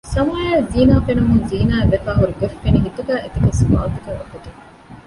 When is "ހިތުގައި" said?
2.95-3.21